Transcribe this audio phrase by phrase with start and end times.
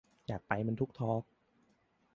[0.27, 1.23] อยากไปมันทุกทอล์ก